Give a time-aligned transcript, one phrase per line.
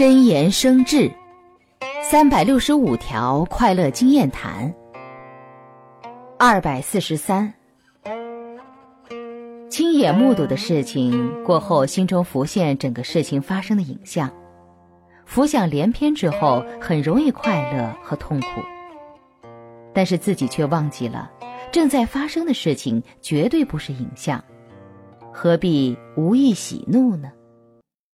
[0.00, 1.12] 真言生智
[2.02, 4.74] 三百六十五条快乐经验谈
[6.38, 7.52] 二百四十三。
[9.68, 14.32] 亲眼目睹的事情过后心中浮现整个事情发生的影像
[15.26, 18.46] 浮想联翩之后很容易快乐和痛苦。
[19.92, 21.30] 但是自己却忘记了
[21.70, 24.42] 正在发生的事情绝对不是影像
[25.30, 27.30] 何必无意喜怒呢？